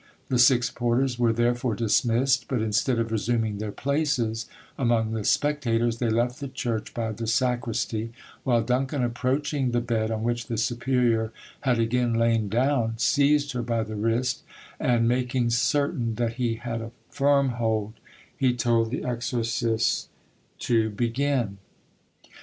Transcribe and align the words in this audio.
The 0.29 0.39
six 0.39 0.71
porters 0.71 1.19
were 1.19 1.31
therefore 1.31 1.75
dismissed, 1.75 2.47
but 2.47 2.59
instead 2.59 2.97
of 2.97 3.11
resuming 3.11 3.59
their 3.59 3.71
places 3.71 4.47
among 4.75 5.11
the 5.11 5.23
spectators 5.23 5.99
they 5.99 6.09
left 6.09 6.39
the 6.39 6.47
church 6.47 6.95
by 6.95 7.11
the 7.11 7.27
sacristy, 7.27 8.11
while 8.43 8.63
Duncan 8.63 9.03
approaching 9.03 9.69
the 9.69 9.79
bed 9.79 10.09
on 10.09 10.23
which 10.23 10.47
the 10.47 10.57
superior 10.57 11.31
had 11.59 11.77
again 11.77 12.15
lain 12.15 12.49
down, 12.49 12.95
seized 12.97 13.51
her 13.51 13.61
by 13.61 13.83
the 13.83 13.95
wrist, 13.95 14.41
and 14.79 15.07
making 15.07 15.51
certain 15.51 16.15
that 16.15 16.33
he 16.41 16.55
had 16.55 16.81
a 16.81 16.91
firm 17.11 17.49
hold, 17.49 17.93
he 18.35 18.55
told 18.55 18.89
the 18.89 19.03
exorcists 19.03 20.09
to 20.57 20.89
begin. 20.89 21.59